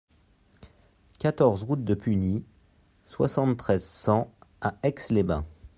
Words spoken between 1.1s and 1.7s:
quatorze